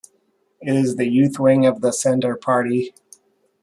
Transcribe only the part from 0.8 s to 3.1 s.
the youth wing of the Centre Party.